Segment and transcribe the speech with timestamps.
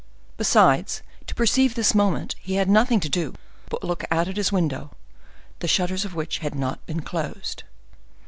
[0.35, 3.35] Besides, to perceive this movement, he had nothing to do
[3.69, 4.93] but look out at his window,
[5.59, 7.61] the shutters of which had not been closed.